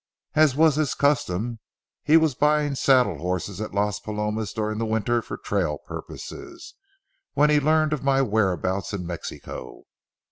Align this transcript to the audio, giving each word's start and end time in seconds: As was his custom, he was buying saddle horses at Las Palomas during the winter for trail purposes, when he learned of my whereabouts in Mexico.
As 0.33 0.55
was 0.55 0.77
his 0.77 0.95
custom, 0.95 1.59
he 2.01 2.17
was 2.17 2.33
buying 2.33 2.73
saddle 2.73 3.19
horses 3.19 3.61
at 3.61 3.71
Las 3.75 3.99
Palomas 3.99 4.51
during 4.51 4.79
the 4.79 4.85
winter 4.87 5.21
for 5.21 5.37
trail 5.37 5.77
purposes, 5.77 6.73
when 7.33 7.51
he 7.51 7.59
learned 7.59 7.93
of 7.93 8.03
my 8.03 8.23
whereabouts 8.23 8.93
in 8.93 9.05
Mexico. 9.05 9.83